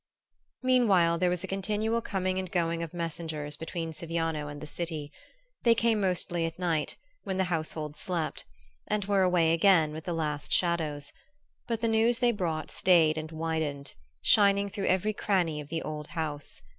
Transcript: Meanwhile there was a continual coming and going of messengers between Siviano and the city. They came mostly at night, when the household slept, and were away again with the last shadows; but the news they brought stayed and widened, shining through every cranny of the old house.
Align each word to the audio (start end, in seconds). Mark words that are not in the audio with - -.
Meanwhile 0.63 1.19
there 1.19 1.29
was 1.29 1.43
a 1.43 1.47
continual 1.47 2.01
coming 2.01 2.39
and 2.39 2.51
going 2.51 2.81
of 2.81 2.91
messengers 2.91 3.55
between 3.55 3.91
Siviano 3.93 4.47
and 4.47 4.59
the 4.59 4.65
city. 4.65 5.11
They 5.61 5.75
came 5.75 6.01
mostly 6.01 6.43
at 6.47 6.57
night, 6.57 6.97
when 7.23 7.37
the 7.37 7.43
household 7.53 7.95
slept, 7.95 8.43
and 8.87 9.05
were 9.05 9.21
away 9.21 9.53
again 9.53 9.91
with 9.91 10.05
the 10.05 10.13
last 10.13 10.51
shadows; 10.51 11.13
but 11.67 11.81
the 11.81 11.87
news 11.87 12.17
they 12.17 12.31
brought 12.31 12.71
stayed 12.71 13.15
and 13.15 13.31
widened, 13.31 13.93
shining 14.23 14.71
through 14.71 14.87
every 14.87 15.13
cranny 15.13 15.61
of 15.61 15.69
the 15.69 15.83
old 15.83 16.07
house. 16.07 16.63